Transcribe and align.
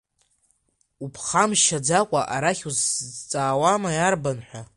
Уԥхамшьаӡакәа 1.03 2.21
арахь 2.35 2.63
усзҵаауама 2.69 3.89
иарбан 3.93 4.39
ҳәа! 4.47 4.61